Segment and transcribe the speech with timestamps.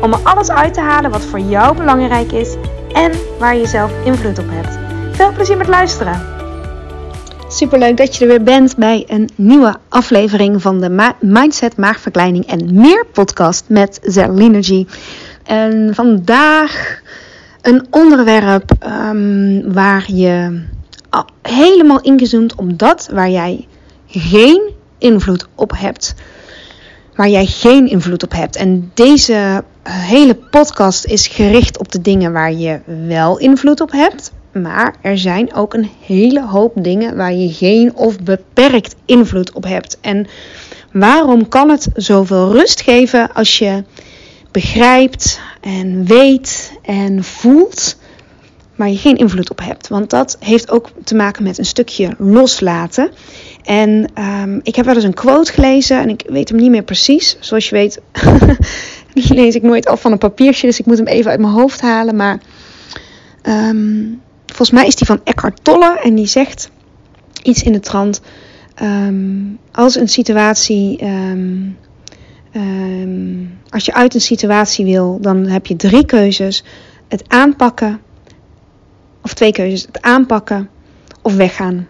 [0.00, 2.54] om er alles uit te halen wat voor jou belangrijk is
[2.92, 4.78] en waar je zelf invloed op hebt.
[5.16, 6.32] Veel plezier met luisteren!
[7.48, 12.80] Superleuk dat je er weer bent bij een nieuwe aflevering van de Mindset, Maagverkleining en
[12.80, 14.86] meer podcast met Zelinergy.
[15.44, 17.00] En vandaag
[17.62, 20.62] een onderwerp um, waar je
[21.42, 23.66] helemaal ingezoomd op dat waar jij
[24.06, 26.14] geen invloed op hebt.
[27.14, 28.56] Waar jij geen invloed op hebt.
[28.56, 34.32] En deze hele podcast is gericht op de dingen waar je wel invloed op hebt.
[34.52, 39.64] Maar er zijn ook een hele hoop dingen waar je geen of beperkt invloed op
[39.64, 39.98] hebt.
[40.00, 40.26] En
[40.92, 43.84] waarom kan het zoveel rust geven als je
[44.50, 47.96] begrijpt en weet en voelt,
[48.74, 49.88] maar je geen invloed op hebt?
[49.88, 53.10] Want dat heeft ook te maken met een stukje loslaten.
[53.62, 56.82] En um, ik heb wel eens een quote gelezen en ik weet hem niet meer
[56.82, 57.36] precies.
[57.40, 58.00] Zoals je weet,
[59.22, 61.52] die lees ik nooit af van een papiertje, dus ik moet hem even uit mijn
[61.52, 62.16] hoofd halen.
[62.16, 62.38] Maar
[63.42, 66.70] um, volgens mij is die van Eckhart Tolle en die zegt
[67.42, 68.20] iets in de trant.
[68.82, 71.78] Um, als een situatie, um,
[73.68, 76.64] als je uit een situatie wil, dan heb je drie keuzes:
[77.08, 78.00] het aanpakken,
[79.22, 80.68] of twee keuzes: het aanpakken
[81.22, 81.86] of weggaan.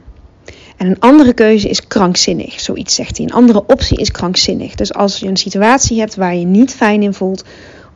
[0.76, 3.26] En een andere keuze is krankzinnig, zoiets zegt hij.
[3.26, 4.74] Een andere optie is krankzinnig.
[4.74, 7.44] Dus als je een situatie hebt waar je niet fijn in voelt,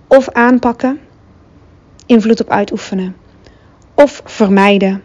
[0.07, 0.99] of aanpakken,
[2.06, 3.17] invloed op uitoefenen,
[3.95, 5.03] of vermijden,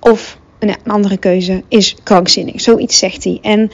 [0.00, 2.60] of een andere keuze is krankzinnig.
[2.60, 3.38] Zoiets zegt hij.
[3.42, 3.70] En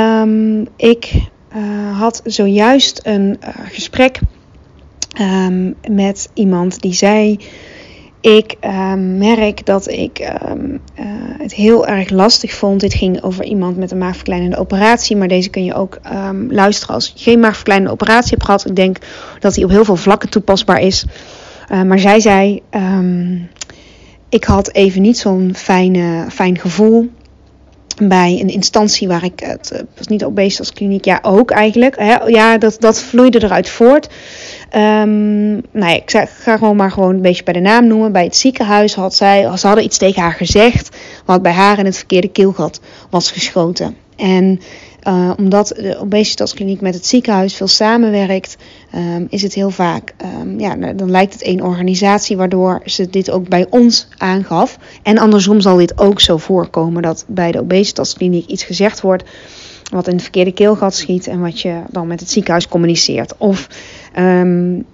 [0.00, 1.12] um, ik
[1.56, 4.18] uh, had zojuist een uh, gesprek
[5.20, 7.38] um, met iemand die zei
[8.24, 11.04] ik uh, merk dat ik uh, uh,
[11.38, 12.80] het heel erg lastig vond.
[12.80, 15.16] Dit ging over iemand met een maagverkleinende operatie.
[15.16, 18.66] Maar deze kun je ook um, luisteren als je geen maagverkleinende operatie hebt gehad.
[18.66, 18.98] Ik denk
[19.38, 21.04] dat die op heel veel vlakken toepasbaar is.
[21.72, 22.62] Uh, maar zij zei:
[24.28, 25.54] Ik had even niet zo'n
[26.28, 27.10] fijn gevoel
[28.02, 32.00] bij een instantie waar ik het uh, was niet obesitaskliniek, ja ook eigenlijk.
[32.26, 34.08] Ja, dat, dat vloeide eruit voort.
[34.76, 38.12] Um, nou ik ga gewoon maar gewoon een beetje bij de naam noemen.
[38.12, 41.84] Bij het ziekenhuis had zij, ze hadden iets tegen haar gezegd, wat bij haar in
[41.84, 42.80] het verkeerde keelgat
[43.10, 43.96] was geschoten.
[44.16, 44.60] En
[45.08, 48.56] uh, omdat de obesitaskliniek met het ziekenhuis veel samenwerkt,
[48.94, 53.10] um, is het heel vaak, um, ja, nou, dan lijkt het één organisatie, waardoor ze
[53.10, 54.78] dit ook bij ons aangaf.
[55.02, 59.24] En andersom zal dit ook zo voorkomen dat bij de obesitaskliniek iets gezegd wordt
[59.90, 63.36] wat in het verkeerde keelgat schiet en wat je dan met het ziekenhuis communiceert.
[63.36, 63.68] Of
[64.18, 64.84] um,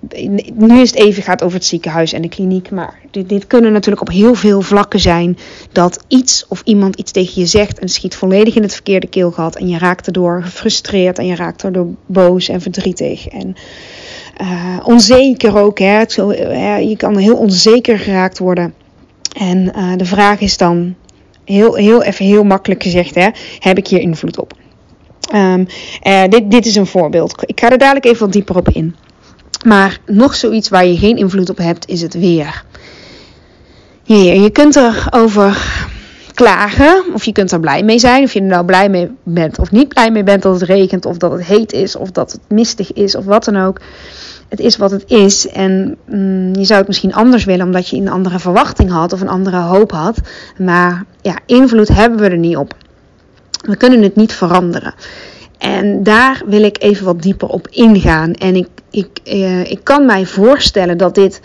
[0.54, 3.72] nu is het even gaat over het ziekenhuis en de kliniek, maar dit, dit, kunnen
[3.72, 5.38] natuurlijk op heel veel vlakken zijn
[5.72, 9.56] dat iets of iemand iets tegen je zegt en schiet volledig in het verkeerde keelgat
[9.56, 13.56] en je raakt erdoor gefrustreerd en je raakt erdoor boos en verdrietig en
[14.40, 15.78] uh, onzeker ook.
[15.78, 16.02] Hè.
[16.06, 18.74] Zo, hè, je kan heel onzeker geraakt worden.
[19.36, 20.94] En uh, de vraag is dan,
[21.44, 24.52] heel, heel even heel makkelijk gezegd, hè, heb ik hier invloed op?
[25.34, 25.54] Uh,
[26.28, 27.42] dit, dit is een voorbeeld.
[27.46, 28.94] Ik ga er dadelijk even wat dieper op in.
[29.64, 32.64] Maar nog zoiets waar je geen invloed op hebt, is het weer.
[34.02, 35.88] Hier, je kunt erover
[36.34, 39.58] klagen, of je kunt er blij mee zijn, of je er nou blij mee bent
[39.58, 42.32] of niet blij mee bent dat het regent, of dat het heet is, of dat
[42.32, 43.80] het mistig is, of wat dan ook.
[44.48, 47.96] Het is wat het is en mm, je zou het misschien anders willen omdat je
[47.96, 50.20] een andere verwachting had of een andere hoop had.
[50.58, 52.74] Maar ja, invloed hebben we er niet op.
[53.60, 54.94] We kunnen het niet veranderen.
[55.60, 58.32] En daar wil ik even wat dieper op ingaan.
[58.32, 61.40] En ik, ik, eh, ik kan mij voorstellen dat dit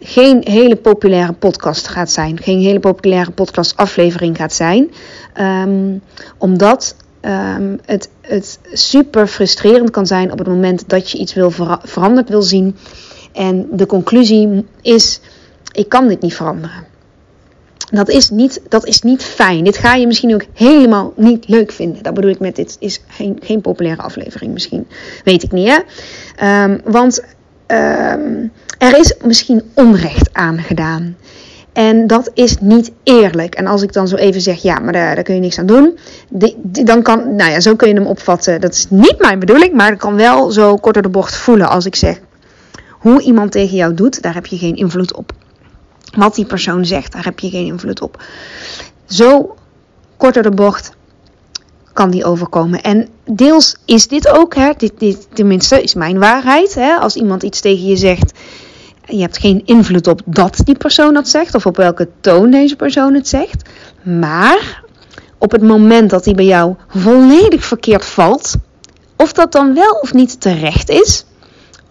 [0.00, 2.42] geen hele populaire podcast gaat zijn.
[2.42, 4.90] Geen hele populaire podcastaflevering gaat zijn.
[5.40, 6.02] Um,
[6.38, 11.50] omdat um, het, het super frustrerend kan zijn op het moment dat je iets wil
[11.50, 12.76] vera veranderd wil zien.
[13.32, 15.20] En de conclusie is:
[15.72, 16.89] ik kan dit niet veranderen.
[17.92, 19.64] Dat is, niet, dat is niet fijn.
[19.64, 22.02] Dit ga je misschien ook helemaal niet leuk vinden.
[22.02, 24.86] Dat bedoel ik met dit is geen, geen populaire aflevering misschien.
[25.24, 25.78] Weet ik niet hè.
[26.64, 27.22] Um, want
[27.66, 31.16] um, er is misschien onrecht aangedaan.
[31.72, 33.54] En dat is niet eerlijk.
[33.54, 35.66] En als ik dan zo even zeg, ja, maar daar, daar kun je niks aan
[35.66, 35.98] doen.
[36.62, 38.60] Dan kan, nou ja, zo kun je hem opvatten.
[38.60, 41.68] Dat is niet mijn bedoeling, maar ik kan wel zo kort door de bocht voelen
[41.68, 42.20] als ik zeg.
[42.90, 45.32] hoe iemand tegen jou doet, daar heb je geen invloed op.
[46.16, 48.22] Wat die persoon zegt, daar heb je geen invloed op.
[49.06, 49.54] Zo
[50.16, 50.92] kort door de bocht
[51.92, 52.82] kan die overkomen.
[52.82, 56.74] En deels is dit ook, hè, dit, dit, tenminste is mijn waarheid.
[56.74, 58.38] Hè, als iemand iets tegen je zegt,
[59.06, 62.76] je hebt geen invloed op dat die persoon dat zegt of op welke toon deze
[62.76, 63.68] persoon het zegt.
[64.02, 64.82] Maar
[65.38, 68.54] op het moment dat hij bij jou volledig verkeerd valt,
[69.16, 71.24] of dat dan wel of niet terecht is,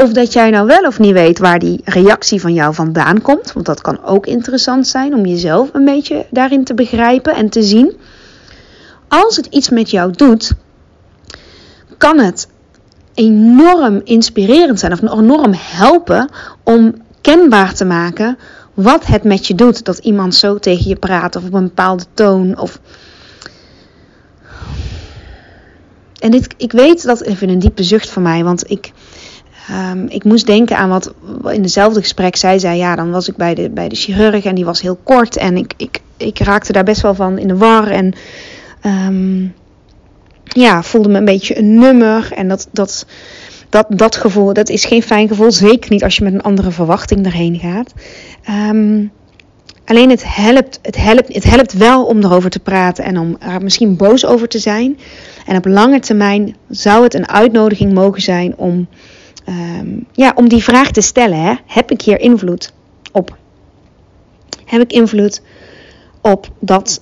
[0.04, 3.54] of dat jij nou wel of niet weet waar die reactie van jou vandaan komt,
[3.54, 7.64] want dat kan ook interessant zijn om jezelf een beetje daarin te begrijpen en te
[7.64, 7.98] zien.
[9.08, 10.52] Als het iets met jou doet,
[11.98, 12.48] kan het
[13.14, 16.30] enorm inspirerend zijn of enorm helpen
[16.64, 18.38] om kenbaar te maken
[18.74, 22.04] wat het met je doet dat iemand zo tegen je praat of op een bepaalde
[22.14, 22.80] toon of
[26.20, 28.92] en dit, ik weet dat even een diepe zucht van mij, want ik,
[29.72, 31.14] um, ik moest denken aan wat
[31.52, 32.78] in dezelfde gesprek zij zei.
[32.78, 35.58] Ja, dan was ik bij de, bij de chirurg en die was heel kort en
[35.58, 38.14] ik, ik, ik raakte daar best wel van in de war en
[38.86, 39.54] um,
[40.44, 43.06] ja, voelde me een beetje een nummer en dat, dat,
[43.70, 45.52] dat, dat gevoel, dat is geen fijn gevoel.
[45.52, 47.94] Zeker niet als je met een andere verwachting erheen gaat.
[48.70, 49.12] Um,
[49.86, 53.64] alleen het helpt, het, helpt, het helpt wel om erover te praten en om er
[53.64, 55.00] misschien boos over te zijn.
[55.46, 58.88] En op lange termijn zou het een uitnodiging mogen zijn om,
[59.50, 61.44] um, ja, om die vraag te stellen.
[61.44, 61.54] Hè?
[61.66, 62.74] Heb ik hier invloed
[63.12, 63.38] op?
[64.66, 65.42] Heb ik invloed
[66.22, 67.02] op dat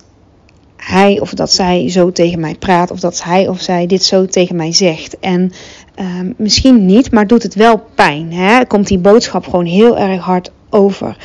[0.76, 4.26] hij of dat zij zo tegen mij praat, of dat hij of zij dit zo
[4.26, 5.18] tegen mij zegt.
[5.18, 5.52] En
[6.00, 8.32] um, misschien niet, maar doet het wel pijn.
[8.32, 8.64] Hè?
[8.66, 11.16] Komt die boodschap gewoon heel erg hard over,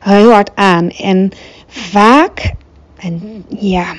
[0.00, 0.90] heel hard aan.
[0.90, 1.30] En
[1.66, 2.52] vaak,
[2.96, 3.94] en ja,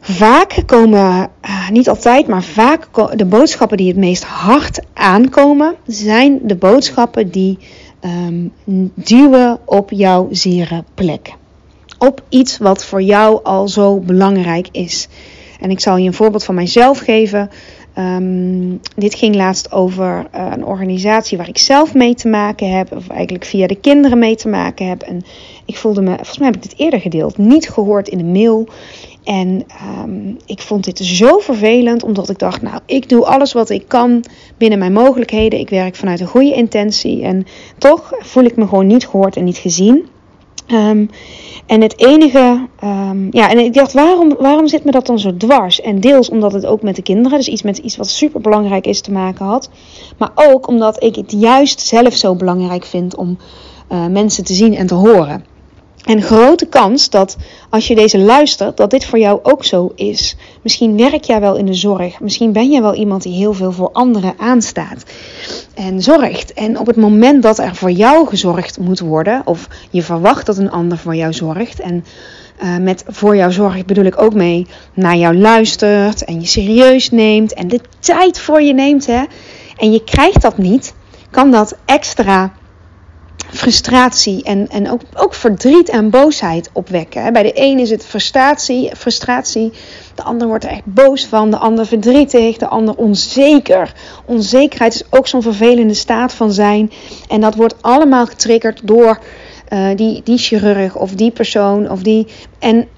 [0.00, 1.30] vaak komen,
[1.64, 7.30] uh, niet altijd, maar vaak de boodschappen die het meest hard aankomen, zijn de boodschappen
[7.30, 7.58] die
[8.00, 8.52] um,
[8.94, 11.34] duwen op jouw zere plek
[11.98, 15.08] op iets wat voor jou al zo belangrijk is.
[15.60, 17.50] En ik zal je een voorbeeld van mijzelf geven.
[17.98, 22.92] Um, dit ging laatst over uh, een organisatie waar ik zelf mee te maken heb,
[22.92, 25.02] of eigenlijk via de kinderen mee te maken heb.
[25.02, 25.22] En
[25.64, 28.68] ik voelde me, volgens mij heb ik dit eerder gedeeld, niet gehoord in de mail.
[29.24, 29.64] En
[30.04, 33.88] um, ik vond dit zo vervelend, omdat ik dacht, nou, ik doe alles wat ik
[33.88, 34.24] kan
[34.58, 35.58] binnen mijn mogelijkheden.
[35.58, 37.22] Ik werk vanuit een goede intentie.
[37.22, 37.46] En
[37.78, 40.06] toch voel ik me gewoon niet gehoord en niet gezien.
[40.72, 41.10] Um,
[41.66, 45.36] en het enige, um, ja, en ik dacht, waarom, waarom zit me dat dan zo
[45.36, 45.80] dwars?
[45.80, 48.86] En deels omdat het ook met de kinderen, dus iets met iets wat super belangrijk
[48.86, 49.70] is, te maken had.
[50.18, 53.38] Maar ook omdat ik het juist zelf zo belangrijk vind om
[53.92, 55.53] uh, mensen te zien en te horen.
[56.04, 57.36] En grote kans dat
[57.70, 60.36] als je deze luistert, dat dit voor jou ook zo is.
[60.62, 62.20] Misschien werk jij wel in de zorg.
[62.20, 65.02] Misschien ben jij wel iemand die heel veel voor anderen aanstaat
[65.74, 66.52] en zorgt.
[66.52, 70.58] En op het moment dat er voor jou gezorgd moet worden, of je verwacht dat
[70.58, 71.80] een ander voor jou zorgt.
[71.80, 72.04] En
[72.62, 77.10] uh, met voor jou zorg bedoel ik ook mee naar jou luistert en je serieus
[77.10, 79.06] neemt en de tijd voor je neemt.
[79.06, 79.22] Hè,
[79.76, 80.94] en je krijgt dat niet,
[81.30, 82.52] kan dat extra
[83.54, 87.32] frustratie en, en ook, ook verdriet en boosheid opwekken.
[87.32, 89.72] Bij de een is het frustratie, frustratie,
[90.14, 93.94] de ander wordt er echt boos van, de ander verdrietig, de ander onzeker.
[94.24, 96.90] Onzekerheid is ook zo'n vervelende staat van zijn.
[97.28, 99.18] En dat wordt allemaal getriggerd door
[99.72, 102.26] uh, die, die chirurg of die persoon of die.
[102.58, 102.88] En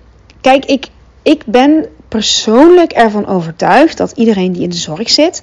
[0.40, 0.87] kijk, ik,
[1.23, 5.43] ik ben persoonlijk ervan overtuigd dat iedereen die in de zorg zit,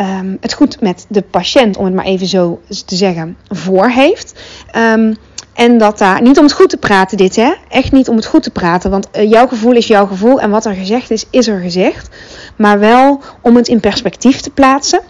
[0.00, 4.34] um, het goed met de patiënt, om het maar even zo te zeggen, voor heeft.
[4.76, 5.16] Um,
[5.54, 8.26] en dat daar, niet om het goed te praten dit hè, echt niet om het
[8.26, 11.24] goed te praten, want uh, jouw gevoel is jouw gevoel en wat er gezegd is,
[11.30, 12.08] is er gezegd.
[12.56, 15.00] Maar wel om het in perspectief te plaatsen.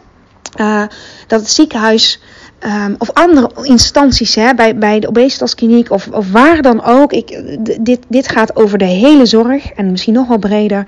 [0.60, 0.82] Uh,
[1.26, 2.20] dat het ziekenhuis
[2.66, 7.12] Um, of andere instanties hè, bij, bij de obesitaskliniek of, of waar dan ook.
[7.12, 7.40] Ik,
[7.80, 10.86] dit, dit gaat over de hele zorg en misschien nog wel breder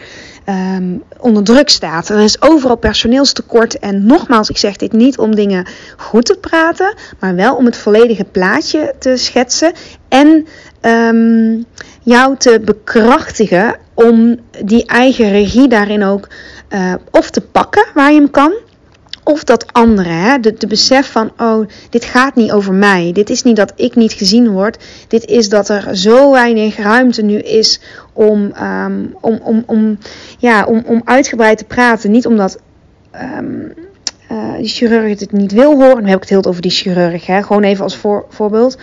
[0.48, 2.08] um, onder druk staat.
[2.08, 5.66] Er is overal personeelstekort en nogmaals, ik zeg dit niet om dingen
[5.96, 9.72] goed te praten, maar wel om het volledige plaatje te schetsen
[10.08, 10.46] en
[10.80, 11.64] um,
[12.02, 16.28] jou te bekrachtigen om die eigen regie daarin ook
[16.68, 18.52] uh, of te pakken waar je hem kan
[19.28, 20.40] of dat andere, hè?
[20.40, 23.10] De, besef van, oh, dit gaat niet over mij.
[23.12, 24.84] Dit is niet dat ik niet gezien word.
[25.08, 27.80] Dit is dat er zo weinig ruimte nu is
[28.12, 29.98] om, um, om, om, om,
[30.38, 32.10] ja, om, om uitgebreid te praten.
[32.10, 32.58] Niet omdat
[33.38, 33.72] um,
[34.32, 35.94] uh, die chirurg het niet wil horen.
[35.94, 37.42] Dan heb ik het heel over die chirurg, hè?
[37.42, 38.78] gewoon even als voor, voorbeeld.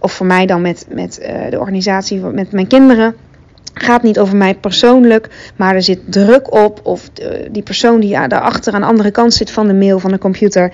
[0.00, 3.14] Of voor mij dan met, met uh, de organisatie, met mijn kinderen.
[3.74, 6.80] Gaat niet over mij persoonlijk, maar er zit druk op.
[6.82, 7.10] Of
[7.50, 10.72] die persoon die daarachter aan de andere kant zit van de mail van de computer.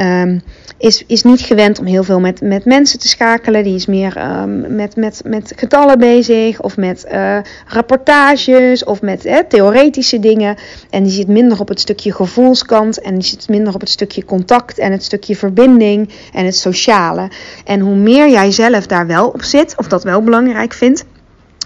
[0.00, 0.42] Um,
[0.78, 3.64] is, is niet gewend om heel veel met, met mensen te schakelen.
[3.64, 9.44] Die is meer um, met, met, met getallen bezig of met uh, rapportages of met
[9.48, 10.56] theoretische dingen.
[10.90, 14.24] En die zit minder op het stukje gevoelskant en die zit minder op het stukje
[14.24, 17.28] contact en het stukje verbinding en het sociale.
[17.64, 21.04] En hoe meer jij zelf daar wel op zit, of dat wel belangrijk vindt,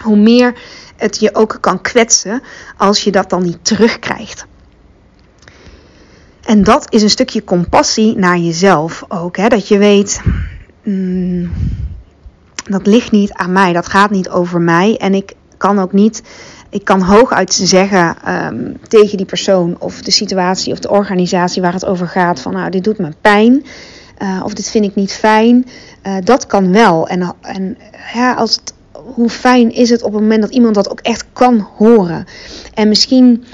[0.03, 0.55] hoe meer
[0.97, 2.43] het je ook kan kwetsen
[2.77, 4.47] als je dat dan niet terugkrijgt.
[6.49, 9.37] En dat is een stukje compassie naar jezelf ook.
[9.37, 9.49] Hè?
[9.49, 10.21] Dat je weet,
[10.83, 11.51] mm,
[12.65, 14.97] dat ligt niet aan mij, dat gaat niet over mij.
[14.97, 16.23] En ik kan ook niet,
[16.71, 21.73] ik kan hooguit zeggen um, tegen die persoon of de situatie of de organisatie waar
[21.73, 23.65] het over gaat: van nou, dit doet me pijn.
[24.23, 25.67] Uh, of dit vind ik niet fijn.
[26.07, 27.09] Uh, dat kan wel.
[27.09, 27.79] En, en
[28.15, 28.73] ja, als het,
[29.15, 32.25] hoe fijn is het op het moment dat iemand dat ook echt kan horen.
[32.75, 33.45] En misschien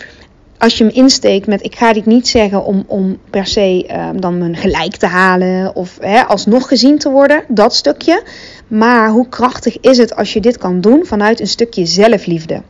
[0.59, 4.21] als je hem insteekt met ik ga dit niet zeggen om, om per se um,
[4.21, 8.23] dan mijn gelijk te halen of hè, alsnog gezien te worden, dat stukje.
[8.69, 12.63] Maar hoe krachtig is het als je dit kan doen vanuit een stukje zelfliefde?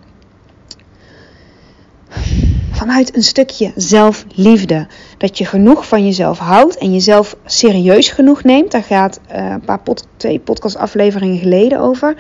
[2.71, 4.87] Vanuit een stukje zelfliefde.
[5.25, 8.71] Dat je genoeg van jezelf houdt en jezelf serieus genoeg neemt.
[8.71, 12.17] Daar gaat uh, een paar pot, twee podcastafleveringen geleden over.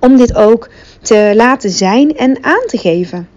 [0.00, 0.70] Om dit ook
[1.00, 3.28] te laten zijn en aan te geven.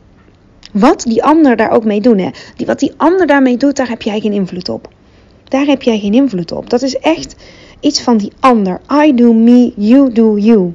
[0.72, 2.30] Wat die ander daar ook mee doet, hè?
[2.56, 4.88] Die, wat die ander daarmee doet, daar heb jij geen invloed op.
[5.44, 6.70] Daar heb jij geen invloed op.
[6.70, 7.36] Dat is echt
[7.80, 8.82] iets van die ander.
[9.06, 10.74] I do me, you do you.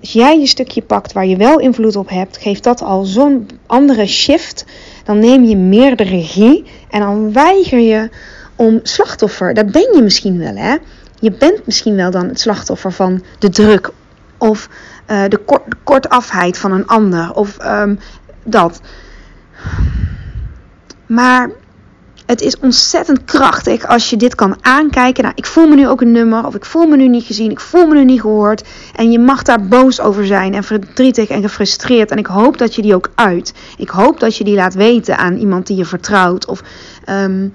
[0.00, 3.48] Als jij je stukje pakt waar je wel invloed op hebt, geeft dat al zo'n
[3.66, 4.64] andere shift.
[5.06, 8.10] Dan neem je meer de regie en dan weiger je
[8.56, 9.54] om slachtoffer.
[9.54, 10.76] Dat ben je misschien wel, hè?
[11.20, 13.90] Je bent misschien wel dan het slachtoffer van de druk
[14.38, 14.68] of
[15.10, 17.98] uh, de, kort, kortafheid van een ander of um,
[18.44, 18.80] dat.
[21.06, 21.50] Maar
[22.26, 25.22] het is ontzettend krachtig als je dit kan aankijken.
[25.22, 27.50] Nou, ik voel me nu ook een nummer, of ik voel me nu niet gezien,
[27.50, 28.64] ik voel me nu niet gehoord.
[28.94, 32.10] En je mag daar boos over zijn en verdrietig en gefrustreerd.
[32.10, 33.52] En ik hoop dat je die ook uit.
[33.78, 36.46] Ik hoop dat je die laat weten aan iemand die je vertrouwt.
[36.46, 36.62] Of
[37.08, 37.52] um,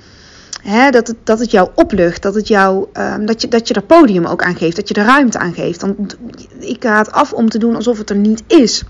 [0.62, 3.74] hè, dat, het, dat het jou oplucht, dat, het jou, um, dat, je, dat je
[3.74, 5.82] er podium ook aan geeft, dat je er ruimte aan geeft.
[5.82, 6.18] Want
[6.60, 8.84] ik raad af om te doen alsof het er niet is.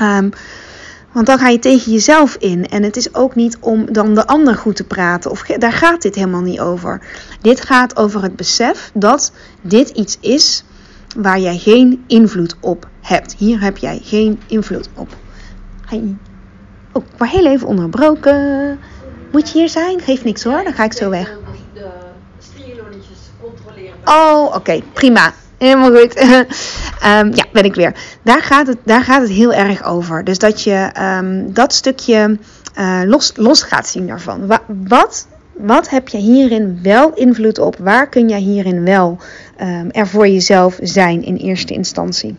[0.00, 0.32] Um,
[1.12, 2.68] want dan ga je tegen jezelf in.
[2.68, 5.30] En het is ook niet om dan de ander goed te praten.
[5.30, 7.00] Of daar gaat dit helemaal niet over.
[7.40, 10.64] Dit gaat over het besef dat dit iets is
[11.16, 13.34] waar jij geen invloed op hebt.
[13.38, 15.16] Hier heb jij geen invloed op.
[15.86, 16.16] Hey.
[16.92, 18.78] Oh, ik word heel even onderbroken.
[19.32, 20.00] Moet je hier zijn?
[20.00, 21.38] Geeft niks hoor, dan ga ik zo weg.
[21.74, 21.88] De
[23.40, 23.94] controleren.
[24.04, 25.32] Oh, oké, okay, prima.
[25.58, 26.14] Helemaal goed.
[27.04, 27.94] um, ja, ben ik weer.
[28.22, 30.24] Daar gaat, het, daar gaat het heel erg over.
[30.24, 32.38] Dus dat je um, dat stukje
[32.78, 34.46] uh, los, los gaat zien daarvan.
[34.46, 37.76] Wa wat, wat heb je hierin wel invloed op?
[37.78, 39.18] Waar kun je hierin wel
[39.60, 42.36] um, er voor jezelf zijn in eerste instantie?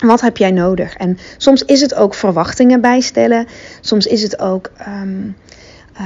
[0.00, 0.94] Wat heb jij nodig?
[0.94, 3.46] En soms is het ook verwachtingen bijstellen.
[3.80, 4.70] Soms is het ook.
[4.80, 6.04] Uh,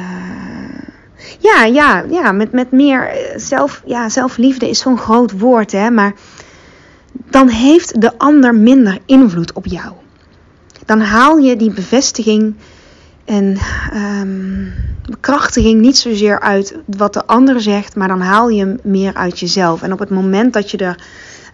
[1.38, 5.90] ja, ja, ja, met, met meer zelf, ja, zelfliefde is zo'n groot woord, hè.
[5.90, 6.12] Maar
[7.32, 9.92] dan heeft de ander minder invloed op jou.
[10.86, 12.54] Dan haal je die bevestiging
[13.24, 13.58] en
[13.94, 14.72] um,
[15.10, 19.40] bekrachtiging niet zozeer uit wat de ander zegt, maar dan haal je hem meer uit
[19.40, 19.82] jezelf.
[19.82, 21.04] En op het moment dat je er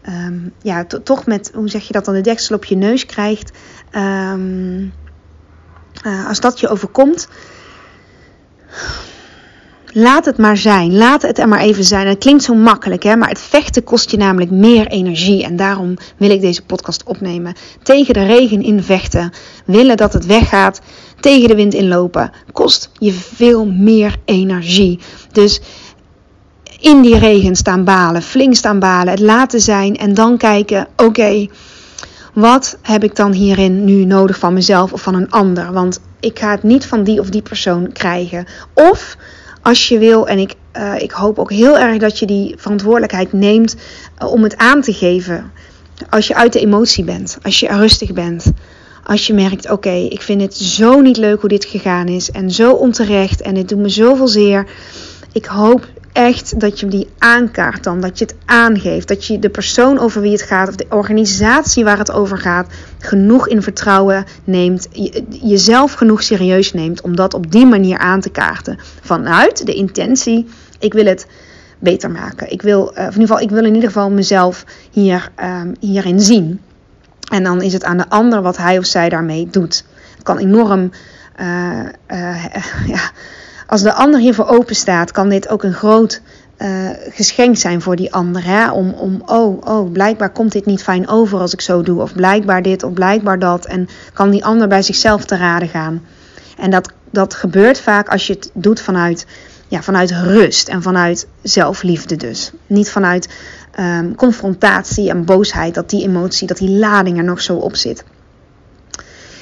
[0.09, 3.53] um, ja, toch met, hoe zeg je dat dan, de deksel op je neus krijgt,
[3.93, 4.93] um,
[6.07, 7.29] uh, als dat je overkomt,
[9.93, 10.97] Laat het maar zijn.
[10.97, 12.07] Laat het er maar even zijn.
[12.07, 13.17] Het klinkt zo makkelijk, hè?
[13.17, 15.45] maar het vechten kost je namelijk meer energie.
[15.45, 17.55] En daarom wil ik deze podcast opnemen.
[17.83, 19.33] Tegen de regen in vechten.
[19.65, 20.81] Willen dat het weggaat.
[21.21, 22.31] Tegen de wind inlopen.
[22.53, 24.99] Kost je veel meer energie.
[25.33, 25.61] Dus
[26.81, 28.23] in die regen staan balen.
[28.23, 29.11] Flink staan balen.
[29.11, 29.97] Het laten zijn.
[29.97, 31.47] En dan kijken: oké.
[32.35, 35.73] wat heb ik dan hierin nu nodig van mezelf of van een ander?
[35.73, 38.47] Want ik ga het niet van die of die persoon krijgen.
[38.75, 39.17] Of
[39.63, 40.29] als je wil.
[40.29, 43.77] En ik, uh, ik hoop ook heel erg dat je die verantwoordelijkheid neemt
[44.23, 45.53] uh, om het aan te geven.
[46.11, 48.53] Als je uit de emotie bent, als je rustig bent.
[49.05, 52.31] Als je merkt, oké, ik vind het zo niet leuk hoe dit gegaan is.
[52.31, 53.41] En zo onterecht.
[53.41, 54.67] En het doet me zoveel zeer.
[55.33, 55.89] Ik hoop
[56.19, 58.01] echt dat je die aankaart dan.
[58.01, 59.09] Dat je het aangeeft.
[59.09, 62.73] Dat je de persoon over wie het gaat, of de organisatie waar het over gaat,
[62.99, 64.89] genoeg in vertrouwen neemt.
[65.43, 68.79] jezelf genoeg serieus neemt om dat op die manier aan te kaarten.
[69.01, 70.47] Vanuit de intentie,
[70.79, 71.27] ik wil het
[71.79, 72.53] beter maken.
[72.53, 76.21] Ik wil, uh, in ieder geval, ik wil in ieder geval mezelf hier, um, hierin
[76.21, 76.61] zien.
[77.31, 79.85] En dan is het aan de ander wat hij of zij daarmee doet.
[80.15, 80.91] Het kan enorm.
[81.41, 81.79] Uh,
[82.11, 82.45] uh,
[82.95, 83.11] ja,
[83.69, 86.21] als de ander hiervoor open staat, kan dit ook een groot
[86.59, 88.45] uh, geschenk zijn voor die ander.
[88.45, 88.71] Hè?
[88.71, 92.01] Om, om, oh, oh, blijkbaar komt dit niet fijn over als ik zo doe.
[92.01, 93.67] Of blijkbaar dit, of blijkbaar dat.
[93.67, 96.03] En kan die ander bij zichzelf te raden gaan.
[96.59, 99.27] En dat, dat gebeurt vaak als je het doet vanuit,
[99.69, 102.53] ja, vanuit rust en vanuit zelfliefde dus.
[102.67, 103.29] Niet vanuit
[103.81, 108.05] um, confrontatie en boosheid, dat die emotie, dat die lading er nog zo op zit.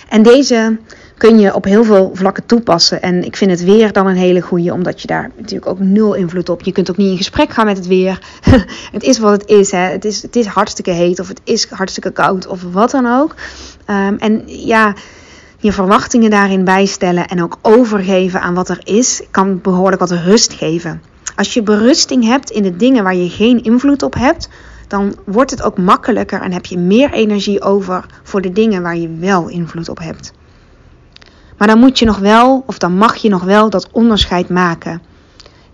[0.09, 0.79] En deze
[1.17, 3.03] kun je op heel veel vlakken toepassen.
[3.03, 6.15] En ik vind het weer dan een hele goede, omdat je daar natuurlijk ook nul
[6.15, 6.63] invloed op.
[6.63, 8.19] Je kunt ook niet in gesprek gaan met het weer.
[8.93, 9.79] het is wat het is, hè.
[9.79, 10.23] Het is.
[10.23, 13.35] Het is hartstikke heet of het is hartstikke koud of wat dan ook.
[13.87, 14.95] Um, en ja,
[15.59, 20.53] je verwachtingen daarin bijstellen en ook overgeven aan wat er is, kan behoorlijk wat rust
[20.53, 21.03] geven.
[21.37, 24.49] Als je berusting hebt in de dingen waar je geen invloed op hebt,
[24.89, 28.97] dan wordt het ook makkelijker en heb je meer energie over voor de dingen waar
[28.97, 30.33] je wel invloed op hebt.
[31.57, 35.03] Maar dan moet je nog wel, of dan mag je nog wel dat onderscheid maken.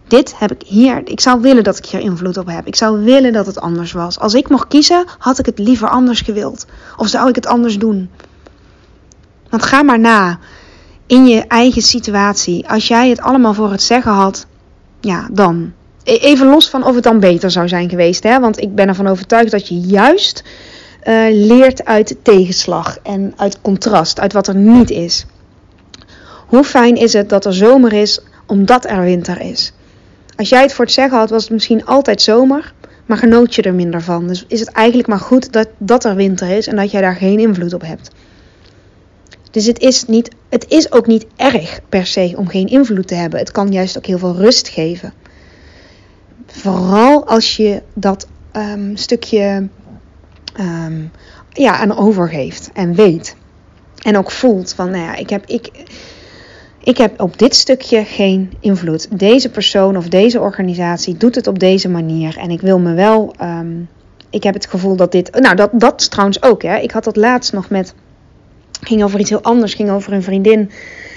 [0.07, 2.67] Dit heb ik hier, ik zou willen dat ik hier invloed op heb.
[2.67, 4.19] Ik zou willen dat het anders was.
[4.19, 6.67] Als ik mocht kiezen, had ik het liever anders gewild.
[6.97, 8.11] Of zou ik het anders doen?
[9.51, 10.39] Want ga maar na
[11.07, 12.69] in je eigen situatie.
[12.69, 14.47] Als jij het allemaal voor het zeggen had,
[15.01, 15.73] ja, dan.
[16.05, 18.23] E-, even los van of het dan beter zou zijn geweest.
[18.23, 18.41] Hè?
[18.41, 20.45] Want ik ben ervan overtuigd dat je juist
[21.05, 25.27] uh, leert uit tegenslag en uit contrast, uit wat er niet is.
[26.53, 29.73] Hoe fijn is het dat er zomer is omdat er winter is?
[30.37, 32.75] Als jij het voor het zeggen had, was het misschien altijd zomer,
[33.07, 34.27] maar genoot je er minder van.
[34.27, 37.17] Dus is het eigenlijk maar goed dat, dat er winter is en dat jij daar
[37.17, 38.11] geen invloed op hebt.
[39.51, 43.15] Dus het is, niet, het is ook niet erg per se om geen invloed te
[43.15, 43.39] hebben.
[43.39, 45.13] Het kan juist ook heel veel rust geven.
[46.47, 49.69] Vooral als je dat um, stukje
[50.61, 51.11] um,
[51.53, 53.37] ja, aan overgeeft en weet.
[54.03, 55.71] En ook voelt van, nou ja, ik heb, ik,
[56.85, 59.19] ik heb op dit stukje geen invloed.
[59.19, 62.39] Deze persoon of deze organisatie doet het op deze manier.
[62.39, 63.35] En ik wil me wel.
[63.43, 63.89] Um,
[64.31, 65.41] ik heb het gevoel dat dit.
[65.41, 66.63] Nou, dat, dat trouwens ook.
[66.63, 66.77] Hè.
[66.77, 67.95] Ik had dat laatst nog met
[68.81, 69.75] ging over iets heel anders.
[69.75, 70.71] Ging over een vriendin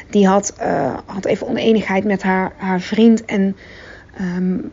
[0.10, 3.25] die had, uh, had even oneenigheid met haar, haar vriend.
[3.25, 3.56] En
[4.21, 4.71] um,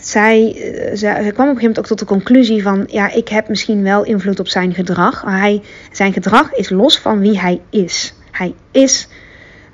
[0.00, 2.84] zij, uh, zij, kwam op een gegeven moment ook tot de conclusie van...
[2.90, 5.24] ja, ik heb misschien wel invloed op zijn gedrag.
[5.24, 8.14] Maar hij, zijn gedrag is los van wie hij is.
[8.30, 9.08] Hij is,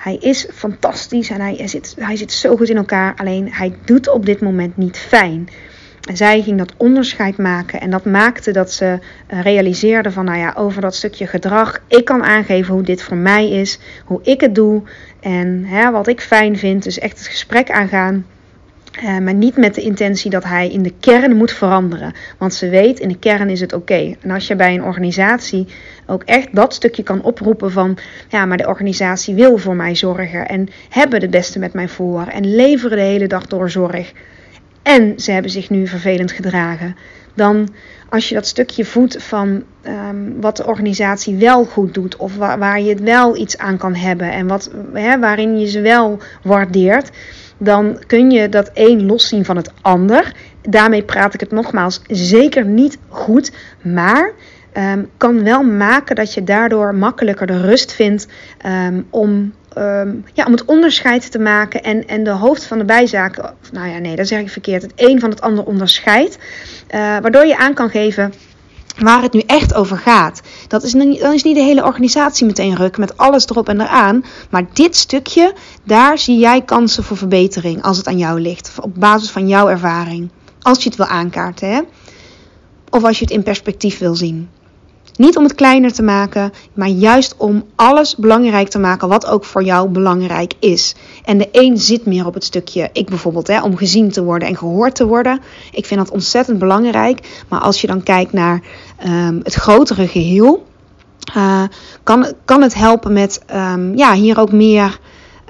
[0.03, 3.15] hij is fantastisch en hij, zit, hij zit zo goed in elkaar.
[3.17, 5.49] Alleen hij doet op dit moment niet fijn.
[6.09, 10.39] En zij ging dat onderscheid maken en dat maakte dat ze eh, realiseerde van, nou
[10.39, 11.81] ja, over dat stukje gedrag.
[11.89, 14.83] Ik kan aangeven hoe dit voor mij is, hoe ik het doe
[15.21, 16.83] en hè, wat ik fijn vind.
[16.83, 18.27] Dus echt het gesprek aangaan.
[18.97, 22.13] Uh, maar niet met de intentie dat hij in de kern moet veranderen.
[22.39, 24.15] Want ze weet, in de kern is het oké.
[24.21, 25.67] En als je bij een organisatie
[26.07, 27.99] ook echt dat stukje kan oproepen van...
[28.29, 30.49] ja, maar de organisatie wil voor mij zorgen...
[30.49, 32.27] en hebben het beste met mij voor...
[32.27, 34.13] en leveren de hele dag door zorg
[34.83, 36.97] en ze hebben zich nu vervelend gedragen.
[37.35, 37.69] Dan
[38.09, 42.59] als je dat stukje voedt van um, wat de organisatie wel goed doet, of waar,
[42.59, 46.19] waar, je het wel iets aan kan hebben en wat, hè, waarin je ze wel
[46.43, 47.11] waardeert,
[47.63, 50.33] dan kun je dat een loszien van het ander.
[50.63, 54.33] Daarmee praat ik het nogmaals zeker niet goed, maar
[54.77, 58.27] um, kan wel maken dat je daardoor makkelijker de rust vindt
[58.67, 62.85] um, om um, ja, om het onderscheid te maken en, en de hoofd van de
[62.85, 66.39] bijzaken, nou ja, nee, dat zeg ik verkeerd, het een van het ander onderscheidt,
[66.95, 68.33] uh, waardoor je aan kan geven
[68.99, 70.41] waar het nu echt over gaat.
[70.69, 74.25] Dat is, dan is niet de hele organisatie meteen ruk met alles erop en eraan,
[74.51, 78.95] maar dit stukje, daar zie jij kansen voor verbetering als het aan jou ligt, op
[78.95, 80.31] basis van jouw ervaring.
[80.61, 81.81] Als je het wil aankaarten, hè?
[82.91, 84.49] Of als je het in perspectief wil zien.
[85.17, 89.45] Niet om het kleiner te maken, maar juist om alles belangrijk te maken wat ook
[89.45, 90.95] voor jou belangrijk is.
[91.25, 94.49] En de een zit meer op het stukje, ik bijvoorbeeld, hè, om gezien te worden
[94.49, 95.41] en gehoord te worden.
[95.73, 97.45] Ik vind dat ontzettend belangrijk.
[97.49, 98.63] Maar als je dan kijkt naar
[99.07, 100.67] um, het grotere geheel,
[101.37, 101.63] uh,
[102.03, 104.99] kan, kan het helpen met um, ja, hier ook meer.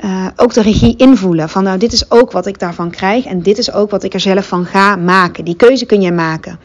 [0.05, 1.49] Uh, ook de regie invoelen.
[1.49, 3.25] Van nou, dit is ook wat ik daarvan krijg.
[3.25, 5.45] En dit is ook wat ik er zelf van ga maken.
[5.45, 6.59] Die keuze kun je maken.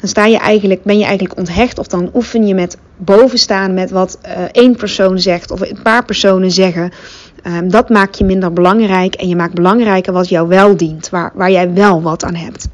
[0.00, 3.90] Dan sta je eigenlijk, ben je eigenlijk onthecht of dan oefen je met bovenstaan met
[3.90, 6.92] wat uh, één persoon zegt of een paar personen zeggen.
[7.46, 11.32] Um, dat maakt je minder belangrijk en je maakt belangrijker wat jou wel dient, waar,
[11.34, 12.68] waar jij wel wat aan hebt.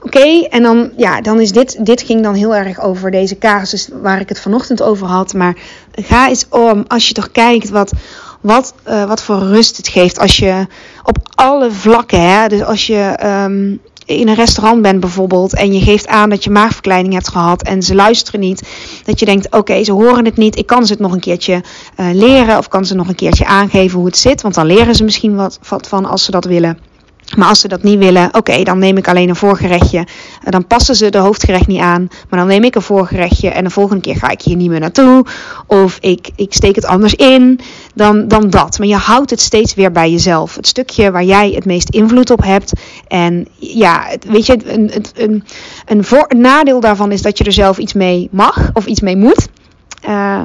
[0.00, 3.88] Oké, en dan, ja, dan is dit, dit ging dan heel erg over deze casus
[4.02, 5.34] waar ik het vanochtend over had.
[5.34, 5.56] Maar
[5.92, 7.92] ga eens om, als je toch kijkt wat,
[8.40, 10.66] wat, uh, wat voor rust het geeft als je
[11.02, 15.80] op alle vlakken, hè, dus als je um, in een restaurant bent bijvoorbeeld en je
[15.80, 18.68] geeft aan dat je maagverkleining hebt gehad en ze luisteren niet,
[19.04, 21.62] dat je denkt: oké, ze horen het niet, ik kan ze het nog een keertje
[21.96, 24.94] uh, leren of kan ze nog een keertje aangeven hoe het zit, want dan leren
[24.94, 26.87] ze misschien wat van als ze dat willen.
[27.36, 30.06] Maar als ze dat niet willen, oké, dan neem ik alleen een voorgerechtje.
[30.44, 32.08] Dan passen ze de hoofdgerecht niet aan.
[32.28, 34.80] Maar dan neem ik een voorgerechtje en de volgende keer ga ik hier niet meer
[34.80, 35.24] naartoe.
[35.66, 37.60] Of ik, ik steek het anders in
[37.94, 38.78] dan, dan dat.
[38.78, 40.54] Maar je houdt het steeds weer bij jezelf.
[40.54, 42.72] Het stukje waar jij het meest invloed op hebt.
[43.08, 45.44] En ja, weet je, een, een, een,
[45.86, 49.00] een, voor, een nadeel daarvan is dat je er zelf iets mee mag of iets
[49.00, 49.48] mee moet.
[50.08, 50.40] Uh,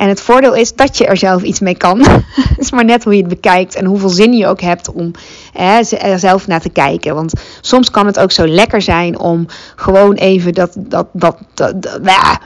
[0.00, 1.98] en het voordeel is dat je er zelf iets mee kan.
[2.50, 5.10] Het is maar net hoe je het bekijkt en hoeveel zin je ook hebt om
[5.52, 7.14] hè, er zelf naar te kijken.
[7.14, 11.36] Want soms kan het ook zo lekker zijn om gewoon even dat, dat, dat,
[12.02, 12.40] ja,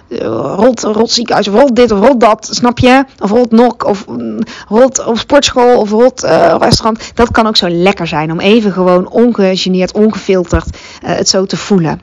[0.56, 3.04] rot, rot ziekenhuis, rot dit of rot dat, snap je?
[3.18, 4.38] Of rot nok, of mm,
[4.68, 7.10] rot op sportschool, of rot uh, restaurant.
[7.14, 10.66] Dat kan ook zo lekker zijn om even gewoon ongegeneerd, ongefilterd
[11.04, 12.00] uh, het zo te voelen.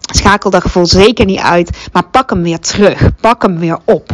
[0.00, 3.10] Schakel dat gevoel zeker niet uit, maar pak hem weer terug.
[3.20, 4.10] Pak hem weer op.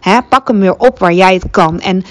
[0.00, 1.80] Hè, pak hem weer op waar jij het kan.
[1.80, 2.04] En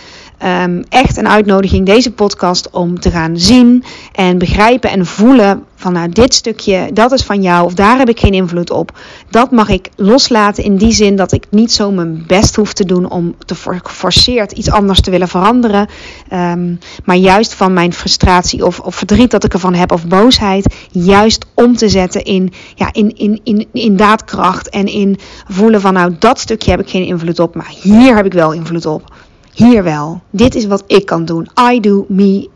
[0.45, 5.93] um, echt een uitnodiging, deze podcast, om te gaan zien en begrijpen en voelen van
[5.93, 8.99] nou dit stukje, dat is van jou of daar heb ik geen invloed op.
[9.29, 12.85] Dat mag ik loslaten in die zin dat ik niet zo mijn best hoef te
[12.85, 15.87] doen om te geforceerd iets anders te willen veranderen.
[16.33, 20.75] Um, maar juist van mijn frustratie of, of verdriet dat ik ervan heb of boosheid,
[20.91, 25.93] juist om te zetten in, ja, in, in, in, in daadkracht en in voelen van
[25.93, 29.16] nou dat stukje heb ik geen invloed op, maar hier heb ik wel invloed op.
[29.57, 30.21] Hier wel.
[30.29, 31.47] Dit is wat ik kan doen.
[31.71, 32.49] I do me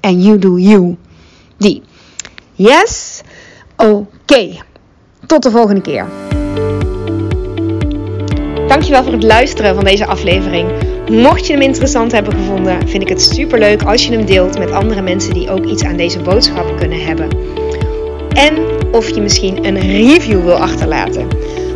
[0.00, 0.96] and you do you.
[1.56, 1.82] Die.
[2.52, 3.20] Yes?
[3.76, 4.48] Oké.
[5.26, 6.06] Tot de volgende keer.
[8.68, 10.68] Dankjewel voor het luisteren van deze aflevering.
[11.10, 14.58] Mocht je hem interessant hebben gevonden, vind ik het super leuk als je hem deelt
[14.58, 17.28] met andere mensen die ook iets aan deze boodschap kunnen hebben.
[18.32, 18.54] En
[18.92, 21.28] of je misschien een review wil achterlaten.